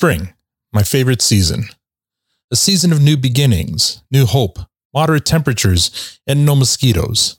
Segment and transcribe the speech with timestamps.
[0.00, 0.32] Spring,
[0.72, 1.64] my favorite season.
[2.50, 4.58] A season of new beginnings, new hope,
[4.94, 7.38] moderate temperatures, and no mosquitoes.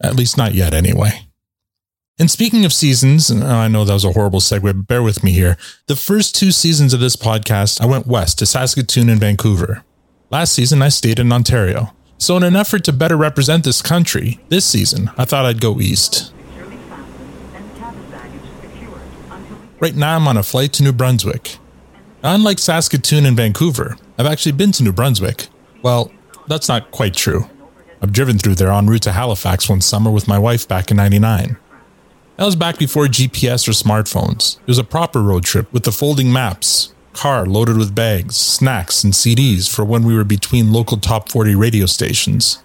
[0.00, 1.26] At least not yet, anyway.
[2.16, 5.32] And speaking of seasons, I know that was a horrible segue, but bear with me
[5.32, 5.56] here.
[5.88, 9.82] The first two seasons of this podcast, I went west to Saskatoon and Vancouver.
[10.30, 11.92] Last season, I stayed in Ontario.
[12.18, 15.80] So, in an effort to better represent this country, this season, I thought I'd go
[15.80, 16.32] east.
[19.80, 21.58] Right now, I'm on a flight to New Brunswick.
[22.28, 25.46] Unlike Saskatoon and Vancouver, I've actually been to New Brunswick.
[25.82, 26.10] Well,
[26.48, 27.48] that's not quite true.
[28.02, 30.96] I've driven through there en route to Halifax one summer with my wife back in
[30.96, 31.56] 99.
[32.36, 34.58] That was back before GPS or smartphones.
[34.58, 39.04] It was a proper road trip with the folding maps, car loaded with bags, snacks,
[39.04, 42.60] and CDs for when we were between local top 40 radio stations.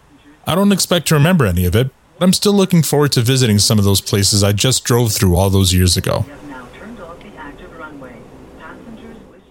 [0.47, 3.59] I don't expect to remember any of it, but I'm still looking forward to visiting
[3.59, 6.25] some of those places I just drove through all those years ago.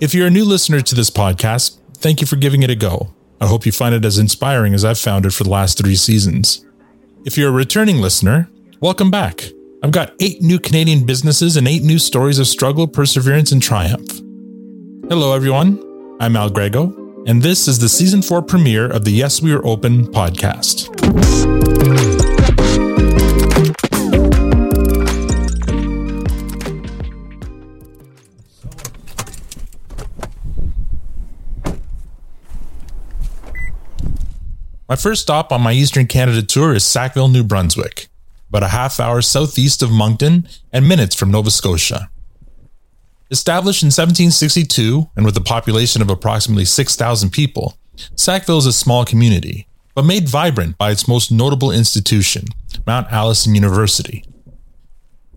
[0.01, 3.13] If you're a new listener to this podcast, thank you for giving it a go.
[3.39, 5.95] I hope you find it as inspiring as I've found it for the last three
[5.95, 6.65] seasons.
[7.27, 8.49] If you're a returning listener,
[8.81, 9.45] welcome back.
[9.83, 14.11] I've got eight new Canadian businesses and eight new stories of struggle, perseverance, and triumph.
[15.11, 15.79] Hello, everyone.
[16.19, 16.95] I'm Al Grego,
[17.27, 20.89] and this is the season four premiere of the Yes We Are Open podcast.
[34.91, 38.09] My first stop on my Eastern Canada tour is Sackville, New Brunswick
[38.49, 42.11] about a half hour southeast of Moncton and minutes from Nova Scotia.
[43.31, 47.79] Established in 1762 and with a population of approximately 6,000 people,
[48.17, 52.47] Sackville is a small community, but made vibrant by its most notable institution,
[52.85, 54.25] Mount Allison University.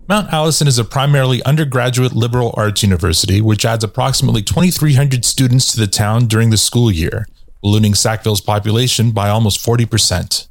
[0.08, 5.78] Mount Allison is a primarily undergraduate liberal arts university which adds approximately 2,300 students to
[5.78, 7.28] the town during the school year,
[7.64, 10.48] ballooning Sackville's population by almost 40%.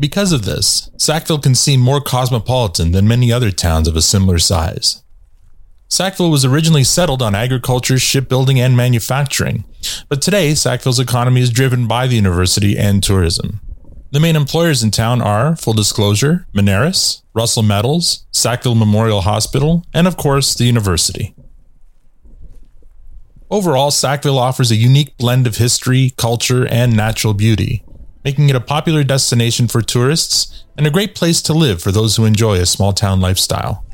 [0.00, 4.40] Because of this, Sackville can seem more cosmopolitan than many other towns of a similar
[4.40, 5.04] size.
[5.86, 9.62] Sackville was originally settled on agriculture, shipbuilding, and manufacturing,
[10.08, 13.60] but today Sackville's economy is driven by the university and tourism.
[14.10, 20.08] The main employers in town are, full disclosure, Moneris, Russell Metals, Sackville Memorial Hospital, and
[20.08, 21.36] of course, the university.
[23.54, 27.84] Overall, Sackville offers a unique blend of history, culture, and natural beauty,
[28.24, 32.16] making it a popular destination for tourists and a great place to live for those
[32.16, 33.84] who enjoy a small town lifestyle.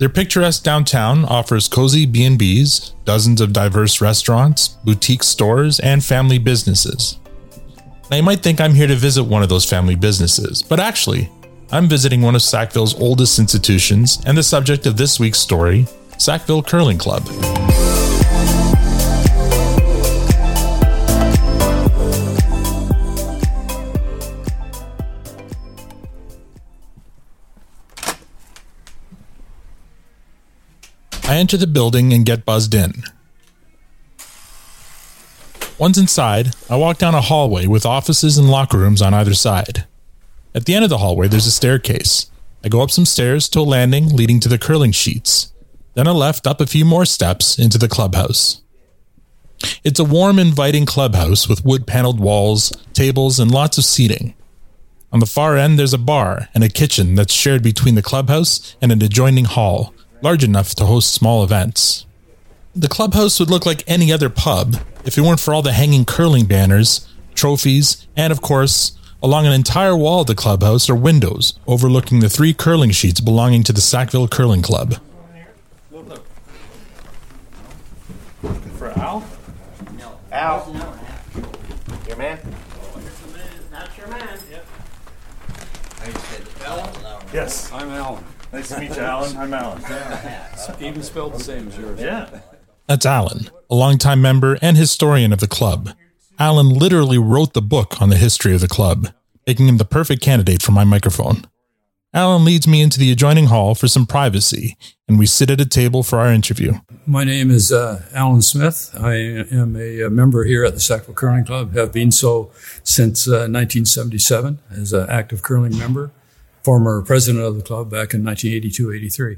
[0.00, 7.20] Their picturesque downtown offers cozy B&Bs, dozens of diverse restaurants, boutique stores, and family businesses.
[8.10, 11.30] Now you might think I'm here to visit one of those family businesses, but actually,
[11.70, 15.86] I'm visiting one of Sackville's oldest institutions and the subject of this week's story,
[16.18, 17.24] Sackville Curling Club.
[31.28, 33.02] I enter the building and get buzzed in.
[35.76, 39.86] Once inside, I walk down a hallway with offices and locker rooms on either side.
[40.54, 42.30] At the end of the hallway, there's a staircase.
[42.64, 45.52] I go up some stairs to a landing leading to the curling sheets.
[45.94, 48.62] Then a left up a few more steps into the clubhouse.
[49.82, 54.34] It's a warm, inviting clubhouse with wood paneled walls, tables, and lots of seating.
[55.12, 58.76] On the far end, there's a bar and a kitchen that's shared between the clubhouse
[58.80, 62.06] and an adjoining hall, large enough to host small events.
[62.74, 66.04] The clubhouse would look like any other pub if it weren't for all the hanging
[66.04, 71.58] curling banners, trophies, and of course, along an entire wall of the clubhouse are windows
[71.66, 74.96] overlooking the three curling sheets belonging to the Sackville Curling Club.
[78.42, 79.24] Looking For Al?
[79.98, 80.18] No.
[80.30, 80.94] Al.
[82.06, 82.38] Your man?
[83.70, 84.38] That's your man.
[84.50, 84.66] Yep.
[87.32, 87.72] Yes.
[87.72, 88.24] I'm Alan.
[88.56, 89.36] Nice to meet you, Alan.
[89.36, 89.82] I'm Alan.
[90.80, 92.00] Even spelled the same as yours.
[92.00, 92.40] Yeah.
[92.86, 95.90] That's Alan, a longtime member and historian of the club.
[96.38, 99.08] Alan literally wrote the book on the history of the club,
[99.46, 101.46] making him the perfect candidate for my microphone.
[102.14, 105.66] Alan leads me into the adjoining hall for some privacy, and we sit at a
[105.66, 106.72] table for our interview.
[107.04, 108.90] My name is uh, Alan Smith.
[108.98, 109.16] I
[109.52, 112.50] am a, a member here at the Sackville Curling Club, have been so
[112.82, 116.10] since uh, 1977 as an active curling member,
[116.66, 119.36] former president of the club back in 1982 83.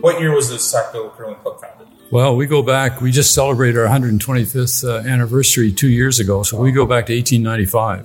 [0.00, 1.86] What year was the Sackville Curling Club founded?
[2.10, 6.58] Well, we go back, we just celebrated our 125th uh, anniversary two years ago, so
[6.58, 8.04] we go back to 1895.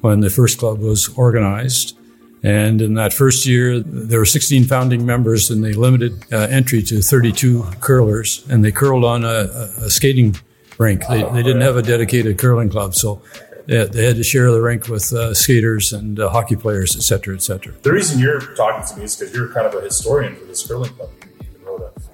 [0.00, 1.98] when the first club was organized.
[2.44, 6.82] And in that first year, there were 16 founding members, and they limited uh, entry
[6.82, 8.44] to 32 curlers.
[8.50, 9.48] And they curled on a,
[9.78, 10.36] a skating
[10.76, 11.06] rink.
[11.08, 13.22] They, they, didn't have a dedicated curling club, so
[13.66, 17.02] they, they had to share the rink with uh, skaters and uh, hockey players, et
[17.02, 17.72] cetera, et cetera.
[17.80, 20.66] The reason you're talking to me is because you're kind of a historian for this
[20.66, 21.08] curling club.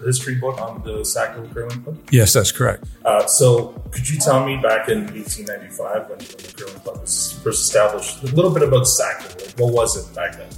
[0.05, 1.99] History book on the Sackville Curling Club.
[2.11, 2.85] Yes, that's correct.
[3.05, 7.39] Uh, so, could you tell me back in 1895 when, when the curling club was
[7.43, 9.47] first established, a little bit about Sackville?
[9.47, 10.49] Like, what was it back then?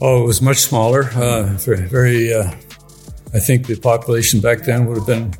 [0.00, 1.04] Oh, it was much smaller.
[1.14, 2.50] Uh, very, very uh,
[3.34, 5.34] I think the population back then would have been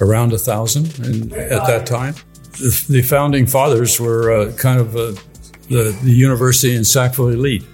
[0.00, 2.14] around a thousand and at that time.
[2.52, 5.12] The, the founding fathers were uh, kind of uh,
[5.68, 7.64] the, the university and Sackville elite.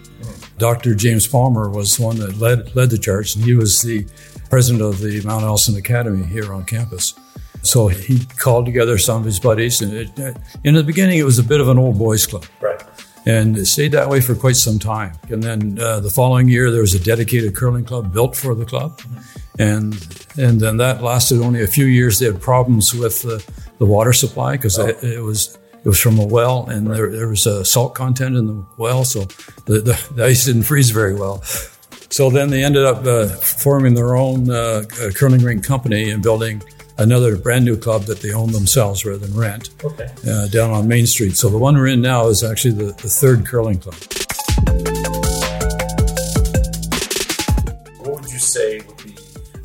[0.58, 0.94] Dr.
[0.94, 4.06] James Palmer was the one that led, led the charge, and he was the
[4.52, 7.14] president of the Mount Allison Academy here on campus.
[7.62, 11.22] So he called together some of his buddies, and it, uh, in the beginning, it
[11.22, 12.44] was a bit of an old boys club.
[12.60, 12.84] Right.
[13.24, 15.14] And it stayed that way for quite some time.
[15.30, 18.66] And then uh, the following year, there was a dedicated curling club built for the
[18.66, 19.00] club.
[19.58, 19.94] And
[20.36, 22.18] and then that lasted only a few years.
[22.18, 23.42] They had problems with the,
[23.78, 24.86] the water supply because oh.
[24.86, 28.36] it, it, was it was from a well, and there, there was a salt content
[28.36, 29.20] in the well, so
[29.64, 31.42] the, the, the ice didn't freeze very well.
[32.12, 36.62] So then they ended up uh, forming their own uh, curling rink company and building
[36.98, 40.08] another brand new club that they own themselves rather than rent okay.
[40.28, 41.38] uh, down on Main Street.
[41.38, 43.94] So the one we're in now is actually the, the third curling club.
[48.00, 49.16] What would you say would be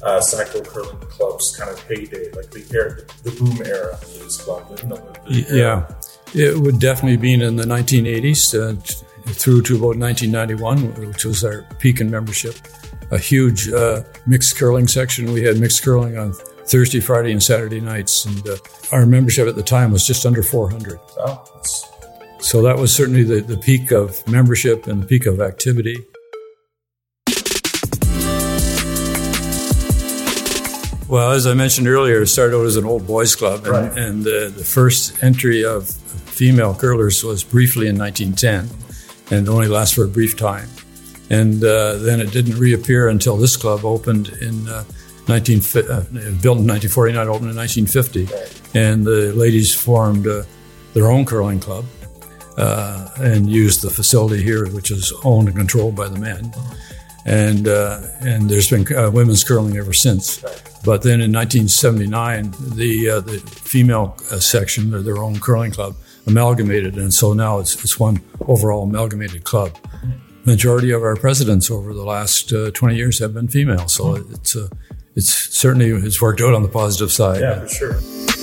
[0.02, 0.22] uh,
[0.64, 4.70] Curling Club's kind of heyday, like the era, the boom era of this club?
[4.70, 4.86] The,
[5.28, 5.86] the yeah,
[6.34, 11.64] it would definitely be in the 1980s uh, through to about 1991, which was our
[11.80, 12.56] peak in membership.
[13.12, 15.32] A huge uh, mixed curling section.
[15.32, 16.34] We had mixed curling on
[16.66, 18.26] Thursday, Friday, and Saturday nights.
[18.26, 18.58] And uh,
[18.92, 21.00] our membership at the time was just under 400.
[21.20, 21.62] Oh,
[22.40, 25.98] so that was certainly the, the peak of membership and the peak of activity.
[31.08, 33.98] Well, as I mentioned earlier, it started out as an old boys club, and, right.
[33.98, 38.87] and the, the first entry of female curlers was briefly in 1910,
[39.32, 40.70] and only lasts for a brief time.
[41.30, 44.86] And uh, then it didn't reappear until this club opened in uh,
[45.28, 46.06] 19, uh,
[46.42, 48.30] built in 1949, opened in 1950,
[48.74, 50.44] and the ladies formed uh,
[50.94, 51.84] their own curling club
[52.58, 56.54] uh, and used the facility here, which is owned and controlled by the men.
[57.26, 60.38] And uh, and there's been women's curling ever since.
[60.86, 65.98] But then in 1979, the the female section, their own curling club,
[66.28, 69.78] amalgamated, and so now it's it's one overall amalgamated club
[70.48, 73.88] majority of our presidents over the last uh, 20 years have been female.
[73.90, 74.70] So it's a,
[75.14, 77.42] it's certainly it's worked out on the positive side.
[77.42, 78.37] Yeah, for sure.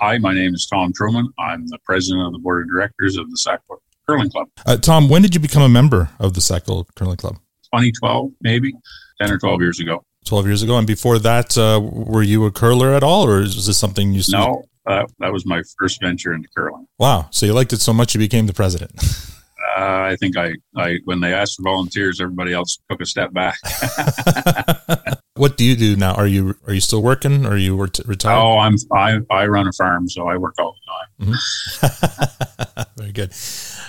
[0.00, 1.28] Hi, my name is Tom Truman.
[1.40, 4.48] I'm the president of the board of directors of the Sackville Curling Club.
[4.64, 7.34] Uh, Tom, when did you become a member of the Sackville Curling Club?
[7.74, 8.72] 2012, maybe
[9.20, 10.04] 10 or 12 years ago.
[10.24, 10.78] 12 years ago.
[10.78, 14.22] And before that, uh, were you a curler at all, or is this something you?
[14.28, 16.86] No, uh, that was my first venture into curling.
[16.98, 17.26] Wow!
[17.32, 18.92] So you liked it so much you became the president.
[19.76, 23.32] Uh, I think I, I, when they asked for volunteers, everybody else took a step
[23.32, 23.58] back.
[25.38, 26.14] what do you do now?
[26.14, 27.46] Are you are you still working?
[27.46, 28.38] Or are you retired?
[28.38, 31.32] Oh, I'm I, I run a farm, so I work all the time.
[31.32, 32.92] Mm-hmm.
[32.98, 33.32] Very good.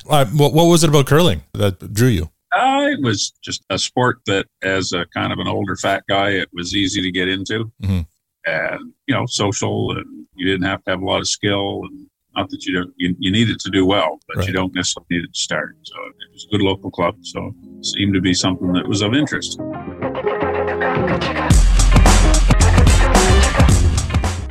[0.09, 2.29] Uh, what, what was it about curling that drew you?
[2.51, 6.29] Uh, it was just a sport that, as a kind of an older fat guy,
[6.29, 8.01] it was easy to get into, mm-hmm.
[8.45, 12.07] and you know, social, and you didn't have to have a lot of skill, and
[12.35, 14.47] not that you don't, you, you need it to do well, but right.
[14.47, 15.75] you don't necessarily need it to start.
[15.83, 17.17] So it was a good local club.
[17.21, 19.59] So it seemed to be something that was of interest.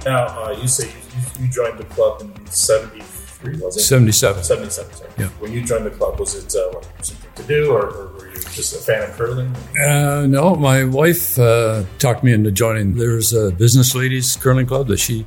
[0.08, 3.80] Now, uh, you say you, you, joined the club in 73, was it?
[3.80, 4.42] 77.
[4.42, 5.10] 77, sorry.
[5.18, 5.26] Yeah.
[5.38, 8.40] When you joined the club, was it uh, something to do or, or, were you
[8.40, 9.54] just a fan of curling?
[9.86, 12.94] Uh, no, my wife uh, talked me into joining.
[12.94, 15.26] There's a business ladies curling club that she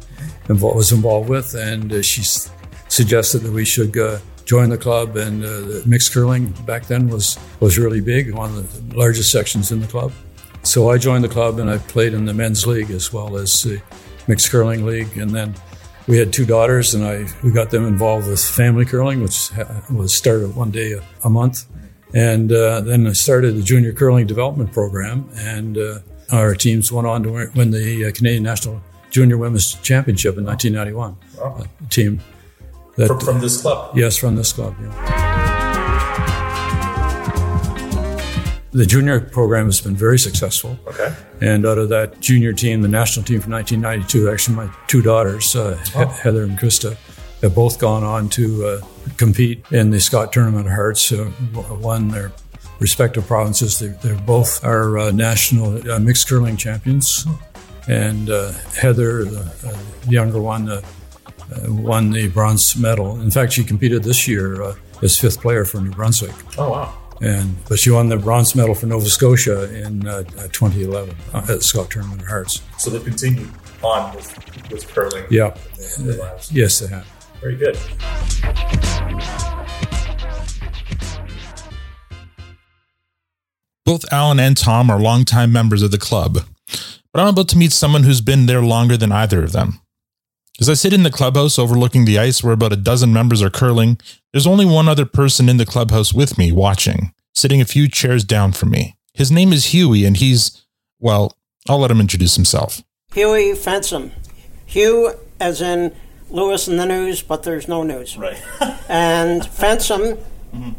[0.49, 2.23] involved, was involved with, and uh, she
[2.89, 5.15] suggested that we should uh, join the club.
[5.15, 9.71] And uh, mixed curling back then was was really big, one of the largest sections
[9.71, 10.11] in the club.
[10.63, 13.61] So I joined the club, and I played in the men's league as well as
[13.61, 13.79] the
[14.27, 15.17] mixed curling league.
[15.17, 15.55] And then
[16.07, 19.51] we had two daughters, and I we got them involved with family curling, which
[19.91, 21.65] was started one day a, a month,
[22.13, 25.99] and uh, then I started the junior curling development program, and uh,
[26.31, 31.17] our teams went on to win the uh, Canadian National Junior Women's Championship in 1991.
[31.37, 31.65] Wow.
[31.65, 32.19] A team
[32.95, 33.95] that From, from this club.
[33.95, 34.75] yes, from this club.
[34.81, 35.20] Yeah.
[38.71, 40.79] The junior program has been very successful.
[40.87, 41.13] Okay.
[41.41, 45.55] And out of that junior team, the national team from 1992, actually my two daughters,
[45.55, 46.95] uh, He- Heather and Krista,
[47.41, 48.81] have both gone on to uh,
[49.17, 51.29] compete in the Scott Tournament of Hearts, uh,
[51.81, 52.31] won their
[52.79, 53.79] respective provinces.
[53.79, 57.25] They, they're both our uh, national uh, mixed curling champions.
[57.87, 60.81] And uh, Heather, the, uh, the younger one, uh,
[61.51, 63.19] uh, won the bronze medal.
[63.19, 66.33] In fact, she competed this year uh, as fifth player for New Brunswick.
[66.57, 67.00] Oh, wow.
[67.21, 71.37] And but she won the bronze medal for Nova Scotia in uh, uh, 2011 uh,
[71.37, 72.61] at the Scott Tournament of Hearts.
[72.79, 73.47] So they continue
[73.83, 75.25] on with, with curling.
[75.29, 75.55] Yeah.
[75.97, 76.51] in their lives.
[76.51, 77.05] Yes, they have.
[77.39, 77.77] Very good.
[83.85, 86.39] Both Alan and Tom are longtime members of the club,
[87.11, 89.80] but I'm about to meet someone who's been there longer than either of them.
[90.61, 93.49] As I sit in the clubhouse overlooking the ice where about a dozen members are
[93.49, 93.97] curling,
[94.31, 98.23] there's only one other person in the clubhouse with me watching, sitting a few chairs
[98.23, 98.95] down from me.
[99.15, 100.63] His name is Huey, and he's,
[100.99, 101.35] well,
[101.67, 102.83] I'll let him introduce himself.
[103.11, 104.11] Huey Fensom.
[104.67, 105.95] Hugh, as in
[106.29, 108.15] Lewis in the news, but there's no news.
[108.15, 108.39] Right.
[108.87, 110.19] And Fensom
[110.53, 110.73] mm-hmm.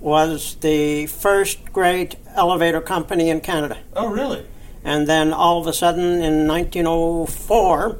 [0.00, 3.78] was the first great elevator company in Canada.
[3.94, 4.44] oh, really?
[4.82, 7.98] And then all of a sudden in 1904,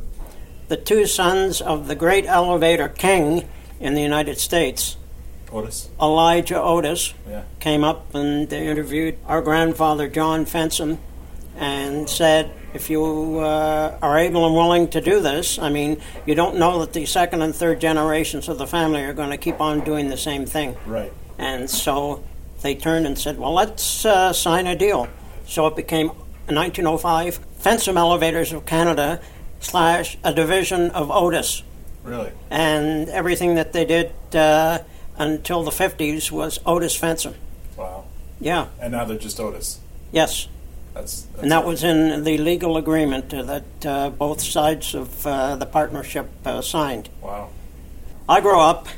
[0.69, 3.49] the two sons of the great elevator king
[3.81, 4.97] in the United States,
[5.53, 5.89] Otis.
[6.01, 7.43] Elijah Otis, Yeah.
[7.61, 10.99] came up and they interviewed our grandfather John Fensom
[11.57, 16.35] and said, if you uh, are able and willing to do this, I mean, you
[16.35, 19.61] don't know that the second and third generations of the family are going to keep
[19.61, 20.77] on doing the same thing.
[20.87, 21.13] Right.
[21.39, 22.23] And so
[22.61, 25.09] they turned and said, well, let's uh, sign a deal.
[25.47, 26.09] So it became,
[26.49, 29.21] 1905, Fensom Elevators of Canada
[29.61, 31.63] slash a division of Otis.
[32.05, 32.33] Really?
[32.51, 34.79] And everything that they did uh,
[35.19, 37.35] until the 50s was Otis Fensom.
[37.77, 38.05] Wow.
[38.41, 39.81] Yeah, And now they're just Otis.
[40.13, 40.49] yes.
[40.95, 45.55] That's, that's And that was in the legal agreement that uh, both sides of uh,
[45.57, 47.09] the partnership uh, signed.
[47.23, 47.51] wow.
[48.29, 48.89] I grew up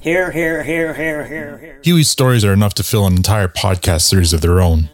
[0.00, 1.80] here, here, here, here, here, here.
[1.84, 4.90] Huey's stories are enough to fill an entire podcast series of their own.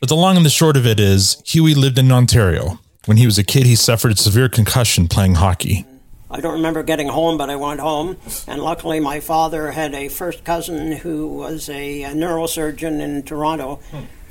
[0.00, 2.78] But the long and the short of it is, Huey lived in Ontario.
[3.10, 5.84] When he was a kid, he suffered a severe concussion playing hockey.
[6.30, 10.08] I don't remember getting home, but I went home, and luckily my father had a
[10.08, 13.80] first cousin who was a, neurosurgeon in Toronto.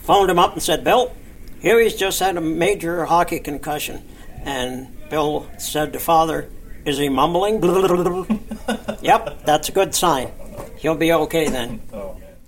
[0.03, 1.11] Phoned him up and said, "Bill,
[1.59, 4.01] Huey's just had a major hockey concussion,"
[4.45, 6.47] and Bill said to father,
[6.85, 7.61] "Is he mumbling?"
[9.01, 10.31] yep, that's a good sign.
[10.77, 11.81] He'll be okay then.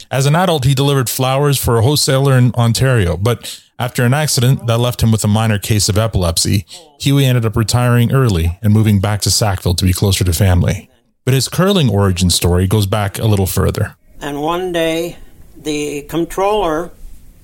[0.09, 4.67] As an adult, he delivered flowers for a wholesaler in Ontario, but after an accident
[4.67, 6.67] that left him with a minor case of epilepsy,
[6.99, 10.87] Huey ended up retiring early and moving back to Sackville to be closer to family.
[11.25, 13.95] But his curling origin story goes back a little further.
[14.19, 15.17] And one day,
[15.57, 16.91] the controller,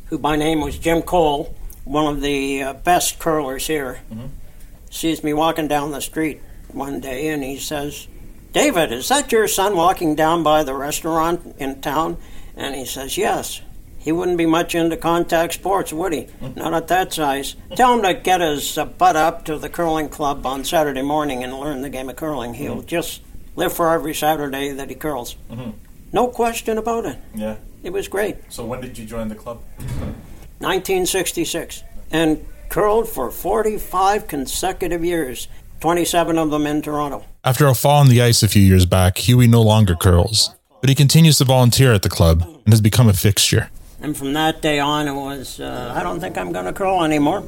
[0.06, 4.02] who by name was Jim Cole, one of the uh, best curlers here,
[4.92, 8.08] sees me walking down the street one day and he says,
[8.54, 12.18] David, is that your son walking down by the restaurant in town?
[12.56, 13.62] And he says, Yes.
[13.98, 16.28] He wouldn't be much into contact sports, would he?
[16.56, 17.56] Not at that size.
[17.76, 21.44] Tell him to get his uh, butt up to the curling club on Saturday morning
[21.44, 22.54] and learn the game of curling.
[22.54, 23.22] He'll just
[23.56, 25.36] live for every Saturday that he curls.
[26.14, 27.18] No question about it.
[27.36, 27.58] Yeah.
[27.84, 28.38] It was great.
[28.50, 29.62] So when did you join the club?
[30.60, 31.84] 1966.
[32.12, 35.48] And curled for 45 consecutive years,
[35.82, 37.26] 27 of them in Toronto.
[37.44, 40.90] After a fall on the ice a few years back, Huey no longer curls, but
[40.90, 43.70] he continues to volunteer at the club and has become a fixture.
[44.00, 47.04] And from that day on, it was, uh, I don't think I'm going to curl
[47.04, 47.42] anymore,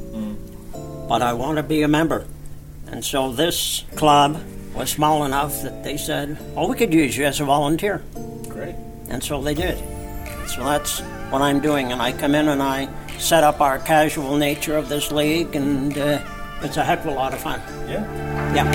[1.08, 2.25] but I want to be a member.
[2.88, 4.41] And so this club
[4.74, 8.01] was small enough that they said, oh, we could use you as a volunteer.
[8.48, 8.75] Great.
[9.10, 9.77] And so they did.
[10.48, 11.91] So that's what I'm doing.
[11.91, 12.89] And I come in and I
[13.20, 16.20] set up our casual nature of this league, and uh,
[16.62, 17.62] it's a heck of a lot of fun.
[17.88, 18.53] Yeah.
[18.56, 18.65] Yeah.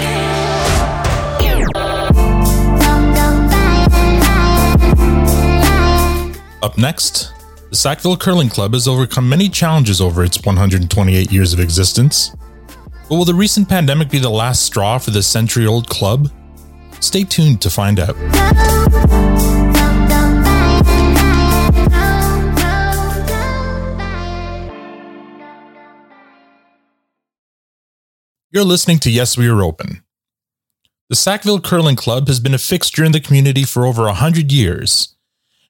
[6.63, 7.34] Up next,
[7.75, 12.31] the Sackville Curling Club has overcome many challenges over its 128 years of existence.
[13.09, 16.31] But will the recent pandemic be the last straw for this century old club?
[17.01, 18.15] Stay tuned to find out.
[28.53, 30.05] You're listening to Yes, We Are Open.
[31.09, 34.53] The Sackville Curling Club has been a fixture in the community for over a hundred
[34.53, 35.14] years.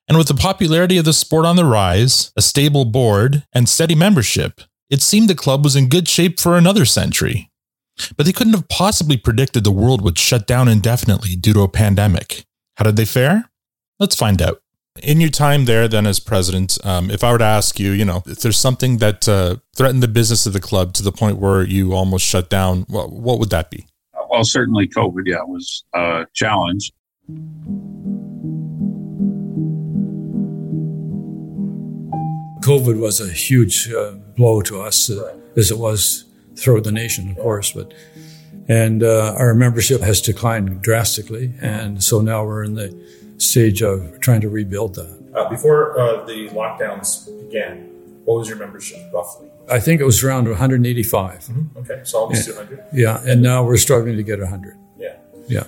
[0.07, 3.95] And with the popularity of the sport on the rise, a stable board, and steady
[3.95, 7.51] membership, it seemed the club was in good shape for another century.
[8.17, 11.69] But they couldn't have possibly predicted the world would shut down indefinitely due to a
[11.69, 12.45] pandemic.
[12.77, 13.51] How did they fare?
[13.99, 14.61] Let's find out.
[15.03, 18.05] In your time there, then as president, um, if I were to ask you, you
[18.05, 21.39] know, if there's something that uh, threatened the business of the club to the point
[21.39, 23.87] where you almost shut down, well, what would that be?
[24.31, 26.93] Well, certainly COVID, yeah, was a challenge.
[32.65, 36.25] COVID was a huge uh, blow to us, uh, as it was
[36.57, 37.73] throughout the nation, of course.
[37.73, 37.93] But
[38.69, 42.89] and uh, our membership has declined drastically, and so now we're in the
[43.37, 45.13] stage of trying to rebuild that.
[45.35, 47.91] Uh, before uh, the lockdowns began,
[48.25, 49.49] what was your membership roughly?
[49.71, 51.45] I think it was around 185.
[51.45, 51.79] Mm-hmm.
[51.81, 52.55] Okay, so almost yeah.
[52.55, 52.85] 200.
[52.95, 54.75] Yeah, and now we're struggling to get 100.
[54.99, 55.17] Yeah,
[55.49, 55.65] Yeah,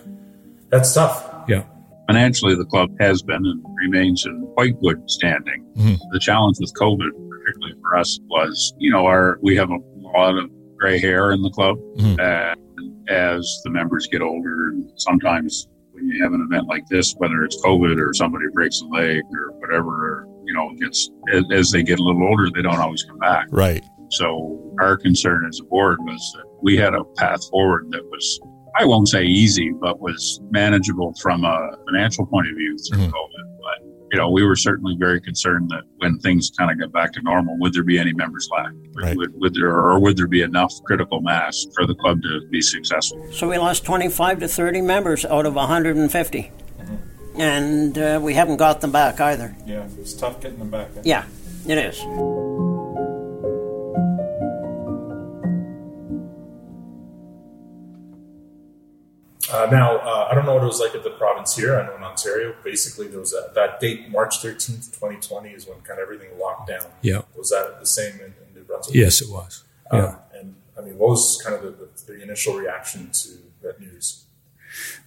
[0.70, 1.44] that's tough.
[1.46, 1.64] yeah.
[2.06, 5.64] Financially, the club has been and remains in quite good standing.
[5.76, 5.98] Mhm.
[6.12, 10.36] The challenge with COVID, particularly for us, was you know our we have a lot
[10.38, 12.18] of gray hair in the club, Mhm.
[12.20, 17.14] and as the members get older, and sometimes when you have an event like this,
[17.18, 21.10] whether it's COVID or somebody breaks a leg or whatever, you know, gets
[21.52, 23.46] as they get a little older, they don't always come back.
[23.50, 23.82] Right.
[24.10, 28.40] So our concern as a board was that we had a path forward that was,
[28.78, 33.10] I won't say easy, but was manageable from a financial point of view through Mhm.
[33.10, 33.44] COVID.
[33.60, 37.12] But, you know, we were certainly very concerned that when things kind of got back
[37.14, 38.74] to normal, would there be any members left?
[38.94, 39.16] Would, Right.
[39.16, 42.60] would, would there, or would there be enough critical mass for the club to be
[42.60, 43.24] successful?
[43.32, 46.50] So we lost 25 to 30 members out of 150.
[47.38, 49.54] And uh, we haven't got them back either.
[49.66, 50.88] Yeah, it's tough getting them back.
[51.04, 51.24] Yeah,
[51.66, 52.00] it is.
[59.52, 61.78] Uh, now, uh, I don't know what it was like at the province here.
[61.78, 65.78] I know in Ontario, basically, there was a, that date, March 13th, 2020, is when
[65.82, 66.86] kind of everything locked down.
[67.02, 67.22] Yeah.
[67.36, 68.96] Was that the same in, in New Brunswick?
[68.96, 69.62] Yes, it was.
[69.90, 70.16] Um, Yeah.
[70.34, 73.28] and I mean, what was kind of the, the, the initial reaction to
[73.62, 74.24] that news?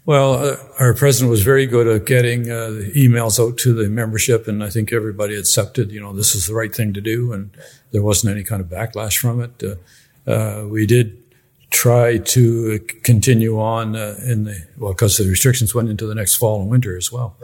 [0.05, 3.87] Well, uh, our president was very good at getting uh, the emails out to the
[3.89, 7.33] membership, and I think everybody accepted, you know, this is the right thing to do,
[7.33, 7.51] and
[7.91, 9.61] there wasn't any kind of backlash from it.
[9.63, 11.21] Uh, uh, we did
[11.69, 16.35] try to continue on uh, in the, well, because the restrictions went into the next
[16.35, 17.35] fall and winter as well,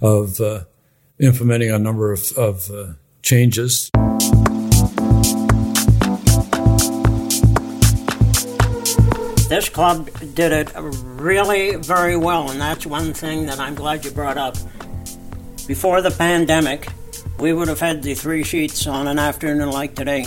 [0.00, 0.64] of uh,
[1.18, 3.90] implementing a number of, of uh, changes.
[9.48, 14.10] This club did it really very well, and that's one thing that I'm glad you
[14.10, 14.56] brought up.
[15.66, 16.88] Before the pandemic,
[17.38, 20.26] we would have had the three sheets on an afternoon like today,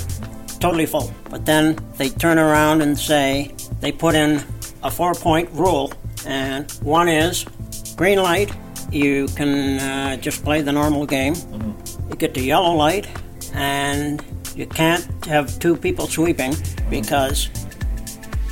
[0.61, 1.11] totally full.
[1.29, 4.41] But then they turn around and say they put in
[4.83, 5.91] a four point rule,
[6.25, 7.45] and one is
[7.97, 8.51] green light,
[8.91, 11.35] you can uh, just play the normal game.
[12.09, 13.07] You get the yellow light,
[13.53, 14.23] and
[14.55, 16.53] you can't have two people sweeping
[16.89, 17.49] because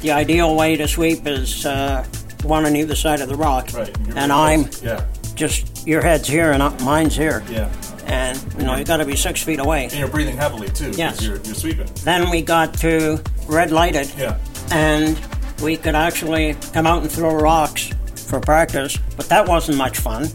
[0.02, 2.06] the ideal way to sweep is uh,
[2.44, 3.70] one on either side of the rock.
[3.74, 3.96] Right.
[4.16, 7.44] And I'm Yeah, just, your head's here and mine's here.
[7.50, 7.70] yeah.
[8.10, 9.84] And, you know, you got to be six feet away.
[9.86, 10.92] And you're breathing heavily too.
[10.92, 11.22] Yes.
[11.22, 11.88] You're, you're sweeping.
[12.04, 14.38] Then we got to red lighted, Yeah.
[14.72, 15.20] and
[15.62, 17.92] we could actually come out and throw rocks
[18.28, 20.28] for practice, but that wasn't much fun.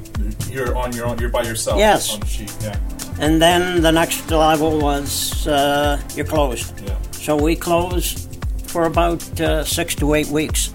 [0.50, 1.18] You're on your own.
[1.18, 1.78] You're by yourself.
[1.78, 2.14] Yes.
[2.14, 2.56] On the sheet.
[2.62, 2.78] Yeah.
[3.20, 6.80] And then the next level was uh, you're closed.
[6.80, 6.96] Yeah.
[7.12, 8.28] So we closed
[8.68, 10.70] for about uh, six to eight weeks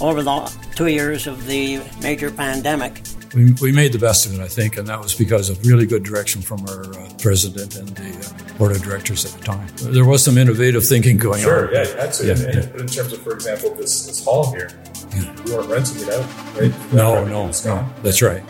[0.00, 3.02] over the two years of the major pandemic.
[3.34, 5.86] We, we made the best of it, I think, and that was because of really
[5.86, 8.10] good direction from our uh, president and the
[8.54, 9.66] uh, board of directors at the time.
[9.76, 11.68] There was some innovative thinking going Sure.
[11.68, 11.74] on.
[11.74, 11.88] Yeah.
[11.88, 12.26] You had to.
[12.26, 12.68] Yeah, And- yeah.
[12.72, 14.70] But in terms of, for example, this this hall here,
[15.46, 16.26] we weren't renting it out.
[16.60, 16.92] Right?
[16.92, 18.42] No, no, no, that's right.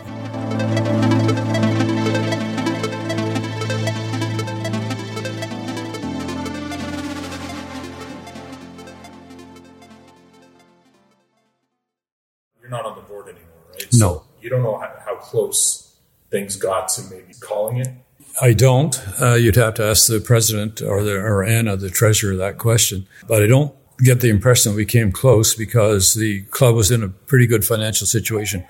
[12.61, 13.85] You're not on the board anymore, right?
[13.93, 14.23] No.
[14.53, 15.95] Don't know how, how close
[16.31, 17.89] things got to maybe calling it.
[18.41, 18.99] I don't.
[19.21, 23.07] Uh, you'd have to ask the president or the or Anna, the treasurer, that question.
[23.27, 27.03] But I don't get the impression that we came close because the club was in
[27.03, 28.65] a pretty good financial situation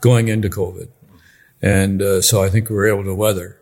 [0.00, 0.88] going into COVID,
[1.60, 3.60] and uh, so I think we were able to weather.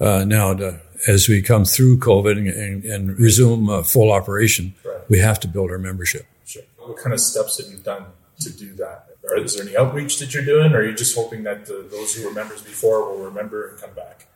[0.00, 4.74] Uh, now, to, as we come through COVID and, and, and resume uh, full operation,
[4.84, 5.00] Right.
[5.08, 6.26] we have to build our membership.
[6.44, 6.62] Sure.
[6.78, 8.06] What kind of steps have you done
[8.40, 9.06] to do that?
[9.28, 11.86] Or is there any outreach that you're doing, or are you just hoping that the,
[11.90, 14.26] those who were members before will remember and come back?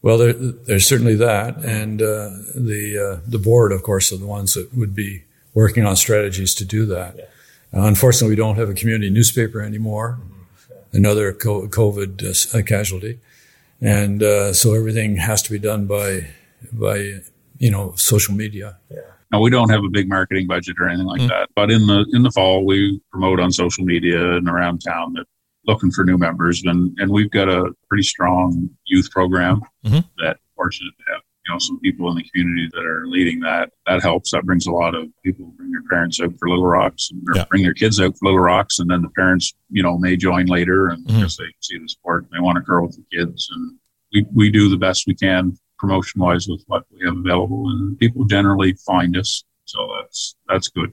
[0.00, 4.26] Well, there, there's certainly that, and uh, the uh, the board, of course, are the
[4.26, 5.22] ones that would be
[5.54, 7.16] working on strategies to do that.
[7.16, 7.24] Yeah.
[7.74, 10.18] Uh, unfortunately, we don't have a community newspaper anymore.
[10.92, 13.18] Another COVID uh, casualty,
[13.80, 16.28] and uh, so everything has to be done by
[16.72, 17.20] by
[17.58, 18.76] you know social media.
[18.90, 19.00] Yeah.
[19.32, 21.28] Now we don't have a big marketing budget or anything like mm.
[21.28, 25.14] that, but in the in the fall we promote on social media and around town
[25.14, 25.24] that
[25.66, 30.00] looking for new members, and and we've got a pretty strong youth program mm-hmm.
[30.18, 33.70] that fortunate to have you know some people in the community that are leading that.
[33.86, 34.30] That helps.
[34.32, 37.44] That brings a lot of people bring their parents out for Little Rocks and yeah.
[37.48, 40.46] bring their kids out for Little Rocks, and then the parents you know may join
[40.46, 41.20] later and mm-hmm.
[41.20, 43.78] they see the sport, they want to grow with the kids, and
[44.12, 47.98] we we do the best we can promotion wise with what we have available, and
[47.98, 50.92] people generally find us, so that's that's good.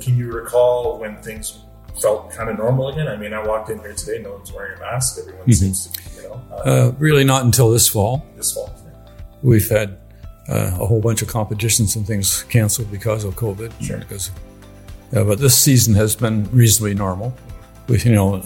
[0.00, 1.64] Can you recall when things
[2.00, 3.08] felt kind of normal again.
[3.08, 5.18] I mean, I walked in here today, no one's wearing a mask.
[5.18, 5.52] Everyone mm-hmm.
[5.52, 6.42] seems to be, you know.
[6.50, 8.26] Uh, uh, really, not until this fall.
[8.36, 8.72] This fall.
[8.84, 8.92] Yeah.
[9.42, 9.98] We've had
[10.48, 13.72] uh, a whole bunch of competitions and things canceled because of COVID.
[13.80, 13.98] Sure.
[13.98, 14.30] Because,
[15.12, 17.34] but this season has been reasonably normal,
[17.88, 18.42] with you know,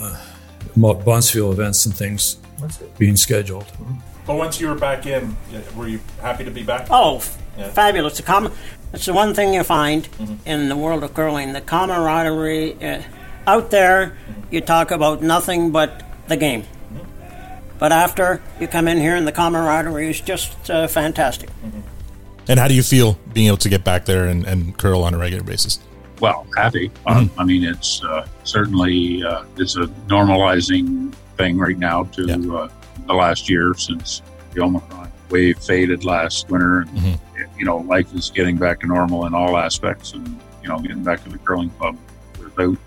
[0.77, 2.37] bonspiel events and things
[2.97, 3.65] being scheduled.
[3.65, 3.95] Mm-hmm.
[4.25, 5.35] But once you were back in,
[5.75, 6.87] were you happy to be back?
[6.91, 7.23] Oh,
[7.57, 7.69] yeah.
[7.69, 8.17] fabulous!
[8.17, 8.53] The com-
[8.93, 10.35] It's the one thing you find mm-hmm.
[10.45, 12.75] in the world of curling: the camaraderie.
[12.83, 13.01] Uh,
[13.47, 14.15] out there,
[14.51, 16.63] you talk about nothing but the game.
[17.79, 21.49] But after you come in here and the camaraderie is just uh, fantastic.
[22.47, 25.13] And how do you feel being able to get back there and, and curl on
[25.13, 25.79] a regular basis?
[26.19, 26.89] Well, happy.
[27.07, 27.39] Mm-hmm.
[27.39, 32.35] I mean, it's uh, certainly uh, it's a normalizing thing right now to yeah.
[32.35, 32.69] Uh,
[33.07, 34.21] the last year since
[34.53, 36.81] the Omicron wave faded last winter.
[36.81, 37.59] And, mm-hmm.
[37.59, 40.27] You know, life is getting back to normal in all aspects, and
[40.61, 41.97] you know, getting back to the curling club
[42.41, 42.77] without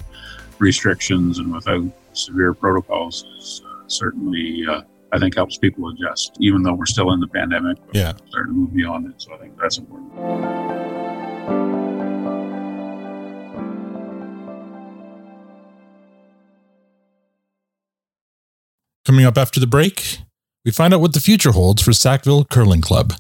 [0.59, 6.37] restrictions and without severe protocols is uh, certainly, uh, I think, helps people adjust.
[6.40, 9.21] Even though we're still in the pandemic, yeah, starting to move beyond it.
[9.21, 11.12] So I think that's important.
[19.12, 20.20] Coming up after the break,
[20.64, 23.12] we find out what the future holds for Sackville Curling Club.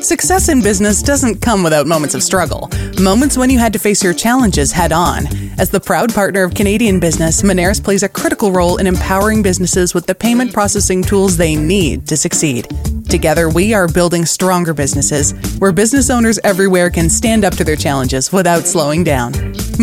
[0.00, 4.04] Success in business doesn't come without moments of struggle, moments when you had to face
[4.04, 5.26] your challenges head on.
[5.58, 9.92] As the proud partner of Canadian business, Moneris plays a critical role in empowering businesses
[9.92, 12.68] with the payment processing tools they need to succeed.
[13.08, 17.74] Together, we are building stronger businesses where business owners everywhere can stand up to their
[17.74, 19.32] challenges without slowing down.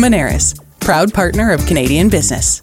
[0.00, 2.62] Moneris, proud partner of Canadian business.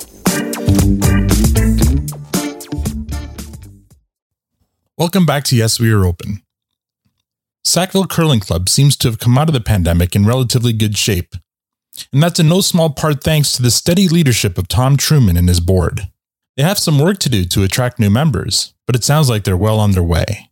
[4.98, 6.42] Welcome back to Yes, We Are Open.
[7.66, 11.36] Sackville Curling Club seems to have come out of the pandemic in relatively good shape.
[12.14, 15.50] And that's in no small part thanks to the steady leadership of Tom Truman and
[15.50, 16.04] his board.
[16.56, 19.58] They have some work to do to attract new members, but it sounds like they're
[19.58, 20.50] well underway.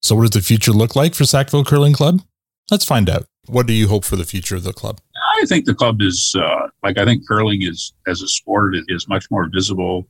[0.00, 2.22] So, what does the future look like for Sackville Curling Club?
[2.70, 3.26] Let's find out.
[3.44, 5.02] What do you hope for the future of the club?
[5.38, 9.06] I think the club is uh, like I think curling is as a sport is
[9.06, 10.08] much more visible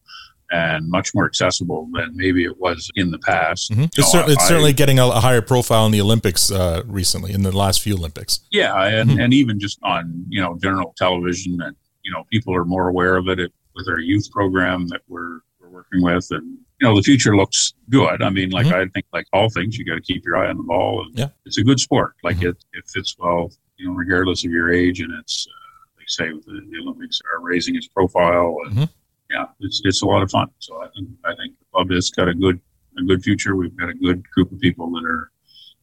[0.50, 3.70] and much more accessible than maybe it was in the past.
[3.70, 3.84] Mm-hmm.
[3.96, 7.32] It's, cer- it's I, certainly getting a, a, higher profile in the Olympics uh, recently,
[7.32, 8.40] in the last few Olympics.
[8.50, 9.20] Yeah, and, mm-hmm.
[9.20, 13.16] and even just on you know general television, and you know people are more aware
[13.16, 17.02] of it with our youth program that we're we're working with, and you know the
[17.02, 18.22] future looks good.
[18.22, 18.76] I mean, like mm-hmm.
[18.76, 21.04] I think like all things, you got to keep your eye on the ball.
[21.04, 22.14] And yeah, it's a good sport.
[22.22, 22.50] Like mm-hmm.
[22.50, 25.46] it, it fits well, you know, regardless of your age, and it's.
[25.48, 25.52] Uh,
[25.98, 28.84] like say the, the Olympics are raising its profile and mm-hmm
[29.30, 30.48] yeah, it's it's a lot of fun.
[30.58, 32.60] So I think I think the club has got a good
[32.98, 33.56] a good future.
[33.56, 35.30] We've got a good group of people that are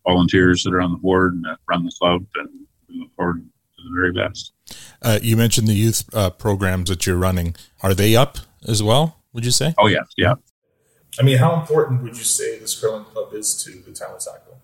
[0.06, 2.50] volunteers that are on the board and that run the club, and
[2.90, 4.54] we look forward to the very best.
[5.02, 7.56] Uh, you mentioned the youth uh, programs that you're running.
[7.82, 9.24] Are they up as well?
[9.34, 9.74] Would you say?
[9.78, 10.36] Oh yeah, yeah.
[11.20, 14.22] I mean, how important would you say this curling club is to the town of
[14.22, 14.60] Sackville?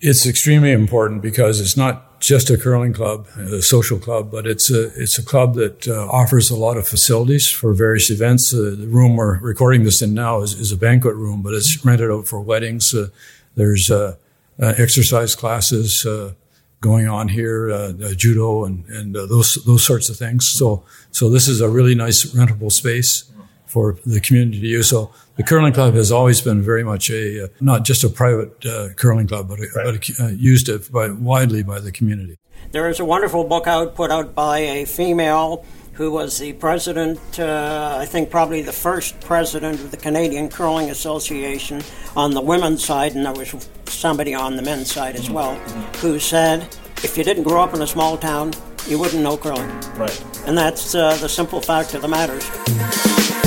[0.00, 4.68] It's extremely important because it's not just a curling club, a social club, but it's
[4.68, 8.52] a it's a club that uh, offers a lot of facilities for various events.
[8.52, 11.84] Uh, the room we're recording this in now is, is, a banquet room, but it's
[11.84, 12.92] rented out for weddings.
[12.92, 13.10] Uh,
[13.54, 14.16] there's uh,
[14.60, 16.32] uh, exercise classes uh,
[16.80, 20.48] going on here, judo and and those those sorts of things.
[20.48, 23.30] So so this is a really nice rentable space
[23.76, 24.88] for the community to use.
[24.88, 28.64] So the curling club has always been very much a uh, not just a private
[28.64, 29.84] uh, curling club, but, a, right.
[29.84, 32.38] but a, uh, used it by, widely by the community.
[32.70, 37.20] There is a wonderful book out put out by a female who was the president,
[37.38, 41.82] uh, I think probably the first president of the Canadian Curling Association
[42.16, 45.98] on the women's side, and there was somebody on the men's side as well, mm-hmm.
[45.98, 46.62] who said,
[47.04, 48.54] if you didn't grow up in a small town,
[48.88, 49.68] you wouldn't know curling.
[49.96, 50.24] Right.
[50.46, 53.45] And that's uh, the simple fact of the matter.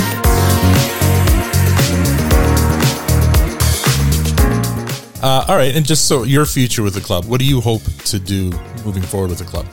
[5.22, 7.82] Uh, all right, and just so your future with the club, what do you hope
[8.04, 8.50] to do
[8.86, 9.66] moving forward with the club?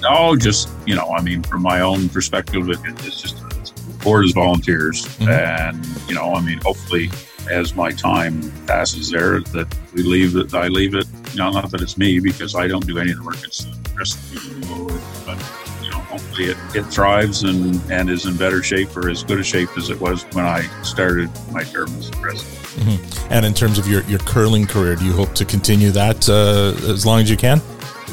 [0.00, 3.42] No, just you know, I mean, from my own perspective, it, it's just
[4.02, 5.30] board as volunteers, mm-hmm.
[5.30, 7.10] and you know, I mean, hopefully,
[7.50, 10.54] as my time passes there, that we leave it.
[10.54, 11.06] I leave it.
[11.32, 13.42] You know, not that it's me because I don't do any of the work.
[13.42, 14.86] It's the rest of the people.
[15.26, 15.38] But
[15.82, 19.40] you know, hopefully, it, it thrives and and is in better shape or as good
[19.40, 22.61] a shape as it was when I started my term as president.
[22.74, 23.32] Mm-hmm.
[23.32, 26.74] And in terms of your your curling career, do you hope to continue that uh,
[26.90, 27.60] as long as you can?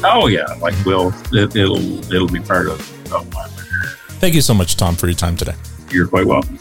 [0.04, 3.96] Oh yeah, like we'll it, will it'll be part of, of my career.
[4.20, 5.54] Thank you so much, Tom, for your time today.
[5.90, 6.58] You're quite welcome.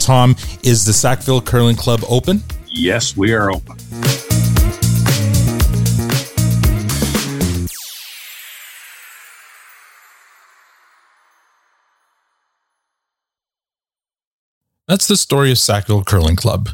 [0.00, 2.42] Tom, is the Sackville Curling Club open?
[2.66, 3.76] Yes, we are open.
[14.90, 16.70] That's the story of Sackville Curling Club.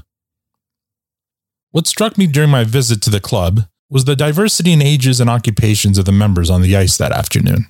[1.72, 5.28] What struck me during my visit to the club was the diversity in ages and
[5.28, 7.66] occupations of the members on the ice that afternoon.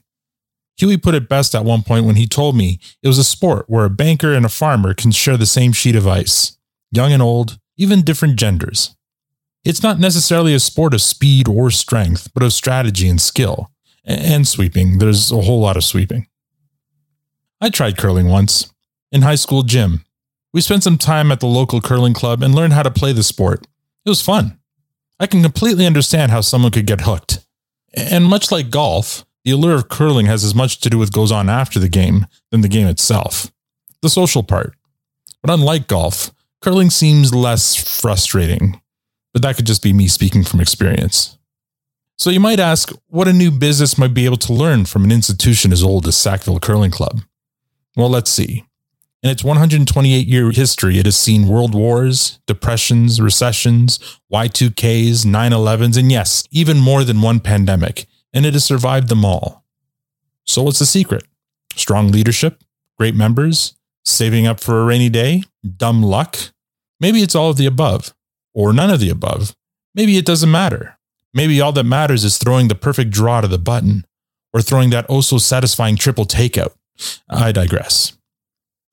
[0.76, 3.64] Huey put it best at one point when he told me it was a sport
[3.66, 6.56] where a banker and a farmer can share the same sheet of ice,
[6.92, 8.94] young and old, even different genders.
[9.64, 13.72] It's not necessarily a sport of speed or strength, but of strategy and skill.
[14.04, 14.98] And sweeping.
[14.98, 16.28] There's a whole lot of sweeping.
[17.60, 18.72] I tried curling once,
[19.10, 20.05] in high school gym.
[20.52, 23.22] We spent some time at the local curling club and learned how to play the
[23.22, 23.66] sport.
[24.04, 24.58] It was fun.
[25.18, 27.40] I can completely understand how someone could get hooked.
[27.94, 31.14] And much like golf, the allure of curling has as much to do with what
[31.14, 33.50] goes on after the game than the game itself,
[34.02, 34.74] the social part.
[35.42, 38.80] But unlike golf, curling seems less frustrating.
[39.32, 41.38] But that could just be me speaking from experience.
[42.18, 45.12] So you might ask what a new business might be able to learn from an
[45.12, 47.20] institution as old as Sackville Curling Club.
[47.94, 48.64] Well, let's see.
[49.22, 53.98] In its 128 year history, it has seen world wars, depressions, recessions,
[54.32, 59.24] Y2Ks, 9 11s, and yes, even more than one pandemic, and it has survived them
[59.24, 59.64] all.
[60.44, 61.24] So, what's the secret?
[61.74, 62.62] Strong leadership,
[62.98, 63.74] great members,
[64.04, 65.42] saving up for a rainy day,
[65.76, 66.36] dumb luck?
[67.00, 68.14] Maybe it's all of the above,
[68.54, 69.56] or none of the above.
[69.94, 70.98] Maybe it doesn't matter.
[71.34, 74.06] Maybe all that matters is throwing the perfect draw to the button,
[74.52, 76.74] or throwing that oh so satisfying triple takeout.
[77.28, 78.15] I digress.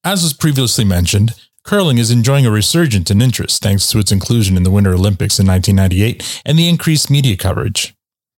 [0.05, 1.31] As was previously mentioned,
[1.63, 5.39] curling is enjoying a resurgence in interest thanks to its inclusion in the Winter Olympics
[5.39, 7.95] in 1998 and the increased media coverage.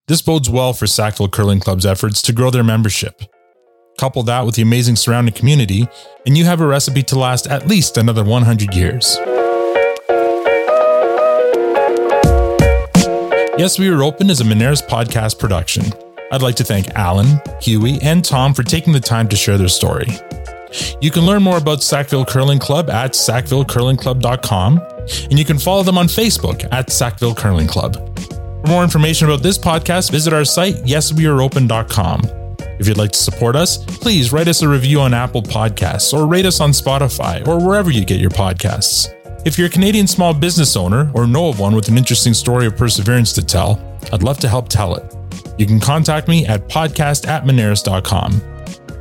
[0.10, 3.22] This bodes well for Sackville Curling Club's efforts to grow their membership.
[3.98, 5.88] Couple that with the amazing surrounding community,
[6.26, 9.18] and you have a recipe to last at least another 100 years.
[13.58, 15.86] Yes, We Are Open is a Moneris podcast production.
[16.30, 19.70] I'd like to thank Alan, Huey, and Tom for taking the time to share their
[19.70, 20.08] story.
[21.02, 24.78] You can learn more about Sackville Curling Club at sackvillecurlingclub.com,
[25.30, 27.96] and you can follow them on Facebook at Sackville Curling Club.
[28.64, 32.22] For more information about this podcast, visit our site, yesweareopen.com.
[32.80, 36.26] If you'd like to support us, please write us a review on Apple Podcasts or
[36.26, 39.14] rate us on Spotify or wherever you get your podcasts.
[39.46, 42.66] If you're a Canadian small business owner or know of one with an interesting story
[42.66, 43.82] of perseverance to tell,
[44.12, 45.16] I'd love to help tell it.
[45.58, 48.53] You can contact me at podcast at moneris.com.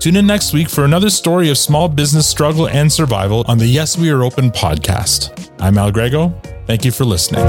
[0.02, 3.66] Tune in next week for another story of small business struggle and survival on the
[3.66, 5.52] Yes We Are Open podcast.
[5.60, 6.30] I'm Al Grego.
[6.66, 7.44] Thank you for listening.